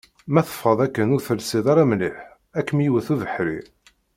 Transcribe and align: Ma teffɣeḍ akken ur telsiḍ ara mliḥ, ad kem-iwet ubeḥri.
Ma 0.33 0.41
teffɣeḍ 0.47 0.79
akken 0.85 1.11
ur 1.15 1.21
telsiḍ 1.27 1.65
ara 1.71 1.83
mliḥ, 1.91 2.15
ad 2.57 2.63
kem-iwet 2.67 3.07
ubeḥri. 3.13 3.59